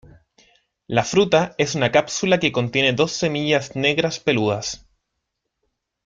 La 0.87 1.03
fruta 1.03 1.53
es 1.59 1.75
una 1.75 1.91
cápsula 1.91 2.39
que 2.39 2.51
contiene 2.51 2.93
dos 2.93 3.11
semillas 3.11 3.75
negras 3.75 4.19
peludas. 4.19 4.87